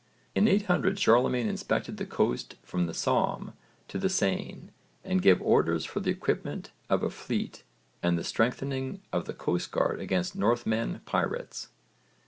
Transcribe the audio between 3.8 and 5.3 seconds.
to the Seine and